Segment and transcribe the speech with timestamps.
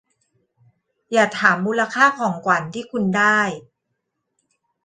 [1.11, 3.39] อย่าถามมูลค่าของขวัญที่คุณได้